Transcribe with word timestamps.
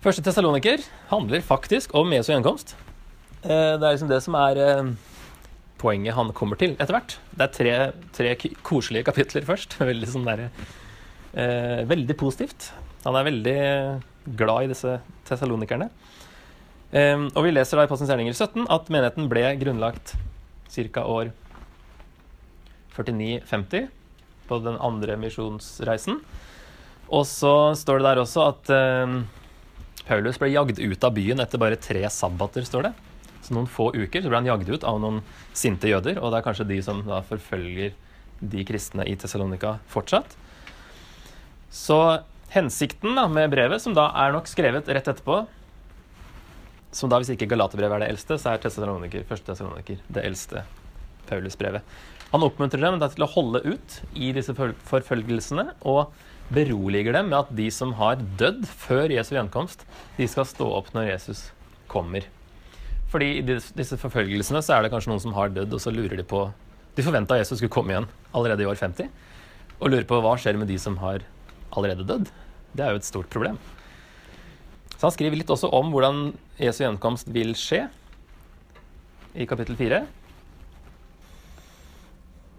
Første 0.00 0.22
Tessaloniker 0.24 0.80
handler 1.10 1.42
faktisk 1.44 1.92
om 1.98 2.12
Jesu 2.14 2.30
gjenkomst. 2.32 2.72
Eh, 3.44 3.76
Det 3.76 3.84
er 3.84 3.92
liksom 3.94 4.08
det 4.08 4.22
som 4.24 4.34
er 4.38 4.56
eh, 4.56 4.92
poenget 5.80 6.14
han 6.16 6.32
kommer 6.32 6.56
til 6.56 6.72
etter 6.78 6.94
hvert. 6.96 7.18
Det 7.36 7.44
er 7.46 7.52
tre, 7.56 7.74
tre 8.16 8.52
koselige 8.64 9.04
kapitler 9.10 9.44
først. 9.44 9.76
Veldig 9.90 10.08
sånn 10.08 10.24
der, 10.28 10.46
eh, 11.34 11.82
Veldig 11.88 12.16
positivt. 12.16 12.70
Han 13.04 13.16
er 13.16 13.24
veldig 13.24 13.58
glad 14.36 14.64
i 14.66 14.70
disse 14.72 14.98
tessalonikerne. 15.28 15.88
Eh, 16.92 17.16
og 17.34 17.44
vi 17.44 17.52
leser 17.52 17.76
da 17.80 17.84
i 17.84 17.90
Postens 17.90 18.10
gjerninger 18.12 18.36
17 18.36 18.66
at 18.72 18.88
menigheten 18.92 19.28
ble 19.30 19.44
grunnlagt 19.60 20.14
ca. 20.70 21.04
år 21.04 21.30
49-50 22.96 23.88
på 24.48 24.58
den 24.64 24.76
andre 24.80 25.16
misjonsreisen. 25.20 26.20
Og 27.10 27.24
så 27.26 27.72
står 27.76 28.00
det 28.00 28.08
der 28.08 28.20
også 28.22 28.44
at 28.48 28.72
eh, 28.74 29.14
Paulus 30.10 30.40
ble 30.42 30.50
jagd 30.50 30.80
ut 30.82 31.04
av 31.06 31.14
byen 31.14 31.38
etter 31.42 31.60
bare 31.62 31.78
tre 31.78 32.02
sabbater, 32.10 32.66
står 32.66 32.88
det. 32.88 32.92
Så 33.46 33.54
noen 33.54 33.68
få 33.70 33.92
uker 33.94 34.24
så 34.24 34.30
ble 34.30 34.40
han 34.40 34.48
jagd 34.48 34.72
ut 34.72 34.86
av 34.86 34.98
noen 35.02 35.20
sinte 35.56 35.88
jøder, 35.90 36.18
og 36.18 36.32
det 36.32 36.40
er 36.40 36.46
kanskje 36.48 36.66
de 36.68 36.80
som 36.82 37.04
da 37.06 37.20
forfølger 37.28 37.94
de 38.40 38.64
kristne 38.66 39.06
i 39.06 39.14
Tessalonika 39.20 39.76
fortsatt. 39.92 40.34
Så 41.70 41.96
hensikten 42.50 43.14
da 43.14 43.28
med 43.30 43.52
brevet, 43.52 43.82
som 43.82 43.94
da 43.94 44.08
er 44.18 44.34
nok 44.34 44.50
skrevet 44.50 44.88
rett 44.90 45.06
etterpå 45.06 45.44
Som 46.90 47.06
da, 47.06 47.20
hvis 47.20 47.28
ikke 47.30 47.46
Galaterbrevet 47.46 48.00
er 48.00 48.02
det 48.02 48.08
eldste, 48.10 48.34
så 48.42 48.50
er 48.50 48.62
Tessaloniker, 48.64 49.22
første 49.28 49.52
Tessaloniker 49.52 50.00
det 50.10 50.24
eldste 50.26 50.64
Paulus-brevet. 51.28 51.86
Han 52.32 52.42
oppmuntrer 52.42 52.82
dem 52.82 52.98
da 52.98 53.06
til 53.12 53.22
å 53.22 53.30
holde 53.30 53.60
ut 53.62 54.00
i 54.18 54.32
disse 54.34 54.56
forfølgelsene, 54.58 55.68
og 55.86 56.10
beroliger 56.50 57.14
dem 57.14 57.30
med 57.30 57.38
at 57.44 57.54
de 57.56 57.68
som 57.72 57.94
har 57.98 58.20
dødd 58.38 58.66
før 58.66 59.12
Jesu 59.14 59.34
gjenkomst, 59.36 59.84
de 60.18 60.26
skal 60.28 60.48
stå 60.48 60.66
opp 60.80 60.90
når 60.96 61.12
Jesus 61.12 61.46
kommer. 61.90 62.26
Fordi 63.10 63.30
i 63.40 63.44
disse 63.46 63.98
forfølgelsene 63.98 64.62
så 64.62 64.76
er 64.76 64.84
det 64.84 64.92
kanskje 64.92 65.12
noen 65.12 65.22
som 65.22 65.34
har 65.34 65.52
dødd, 65.54 65.72
og 65.74 65.82
så 65.82 65.94
lurer 65.94 66.18
de 66.18 66.26
på 66.26 66.48
De 66.98 67.04
forventa 67.06 67.36
Jesus 67.38 67.60
skulle 67.60 67.72
komme 67.72 67.94
igjen 67.94 68.08
allerede 68.34 68.64
i 68.64 68.66
år 68.66 68.76
50, 68.76 69.06
og 69.78 69.92
lurer 69.92 70.06
på 70.10 70.18
hva 70.20 70.34
skjer 70.36 70.58
med 70.58 70.68
de 70.68 70.76
som 70.78 70.96
har 71.00 71.22
allerede 71.70 72.04
dødd. 72.04 72.26
Det 72.74 72.82
er 72.84 72.92
jo 72.92 73.00
et 73.00 73.06
stort 73.06 73.30
problem. 73.30 73.56
Så 74.96 75.06
han 75.06 75.14
skriver 75.14 75.38
litt 75.38 75.50
også 75.54 75.70
om 75.72 75.94
hvordan 75.94 76.32
Jesu 76.60 76.82
gjenkomst 76.82 77.30
vil 77.32 77.54
skje, 77.56 77.86
i 79.38 79.46
kapittel 79.46 79.78
4. 79.78 80.02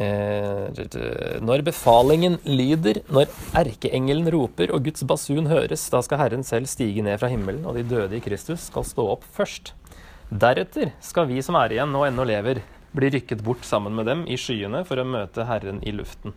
Eh, 0.00 1.40
når 1.44 1.64
befalingen 1.66 2.38
lyder, 2.48 3.02
når 3.12 3.28
erkeengelen 3.60 4.30
roper 4.32 4.72
og 4.72 4.86
Guds 4.86 5.04
basun 5.04 5.50
høres, 5.50 5.84
da 5.92 6.00
skal 6.04 6.22
Herren 6.22 6.46
selv 6.48 6.70
stige 6.70 7.04
ned 7.04 7.20
fra 7.20 7.28
himmelen, 7.28 7.66
og 7.68 7.76
de 7.76 7.84
døde 7.84 8.16
i 8.16 8.22
Kristus 8.24 8.70
skal 8.70 8.86
stå 8.88 9.04
opp 9.16 9.26
først. 9.36 9.74
Deretter 10.32 10.94
skal 11.04 11.28
vi 11.28 11.42
som 11.44 11.58
er 11.60 11.74
igjen 11.74 11.92
og 11.98 12.06
ennå 12.06 12.24
lever, 12.24 12.62
bli 12.96 13.10
rykket 13.12 13.44
bort 13.44 13.66
sammen 13.68 13.92
med 13.96 14.08
dem 14.08 14.24
i 14.28 14.38
skyene 14.40 14.80
for 14.88 15.00
å 15.00 15.08
møte 15.08 15.44
Herren 15.48 15.82
i 15.84 15.92
luften. 15.92 16.32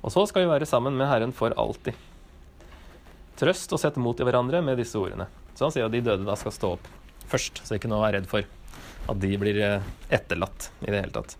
Og 0.00 0.14
så 0.14 0.24
skal 0.28 0.46
vi 0.46 0.52
være 0.52 0.68
sammen 0.68 0.96
med 0.96 1.08
Herren 1.10 1.34
for 1.36 1.52
alltid. 1.60 1.96
Trøst 3.40 3.72
og 3.76 3.80
sett 3.80 4.00
mot 4.00 4.16
i 4.20 4.24
hverandre 4.24 4.60
med 4.64 4.80
disse 4.80 4.96
ordene. 5.00 5.28
Så 5.52 5.66
han 5.66 5.74
sier 5.74 5.88
at 5.88 5.92
de 5.92 6.00
døde 6.04 6.24
da 6.24 6.36
skal 6.40 6.56
stå 6.56 6.72
opp 6.78 6.88
først, 7.28 7.60
så 7.64 7.76
ikke 7.76 7.88
noe 7.92 8.00
å 8.00 8.06
være 8.06 8.20
redd 8.20 8.30
for 8.30 8.48
at 9.10 9.20
de 9.20 9.36
blir 9.40 9.60
eh, 9.64 9.92
etterlatt 10.12 10.70
i 10.80 10.90
det 10.90 10.98
hele 10.98 11.14
tatt. 11.14 11.39